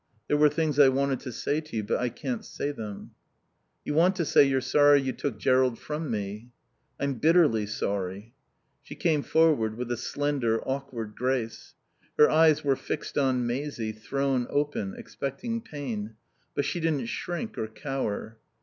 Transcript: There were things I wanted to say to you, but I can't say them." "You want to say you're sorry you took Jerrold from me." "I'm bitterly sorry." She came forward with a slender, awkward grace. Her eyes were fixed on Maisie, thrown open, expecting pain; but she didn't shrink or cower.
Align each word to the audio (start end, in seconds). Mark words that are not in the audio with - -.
There 0.27 0.35
were 0.37 0.49
things 0.49 0.79
I 0.79 0.89
wanted 0.89 1.19
to 1.19 1.31
say 1.31 1.61
to 1.61 1.75
you, 1.75 1.83
but 1.83 1.99
I 1.99 2.09
can't 2.09 2.43
say 2.43 2.71
them." 2.71 3.11
"You 3.85 3.93
want 3.93 4.15
to 4.15 4.25
say 4.25 4.43
you're 4.43 4.59
sorry 4.59 4.99
you 4.99 5.13
took 5.13 5.37
Jerrold 5.37 5.77
from 5.77 6.09
me." 6.09 6.49
"I'm 6.99 7.19
bitterly 7.19 7.67
sorry." 7.67 8.33
She 8.81 8.95
came 8.95 9.21
forward 9.21 9.77
with 9.77 9.91
a 9.91 9.97
slender, 9.97 10.59
awkward 10.67 11.15
grace. 11.15 11.75
Her 12.17 12.31
eyes 12.31 12.63
were 12.63 12.75
fixed 12.75 13.15
on 13.15 13.45
Maisie, 13.45 13.91
thrown 13.91 14.47
open, 14.49 14.95
expecting 14.97 15.61
pain; 15.61 16.15
but 16.55 16.65
she 16.65 16.79
didn't 16.79 17.05
shrink 17.05 17.55
or 17.55 17.67
cower. 17.67 18.39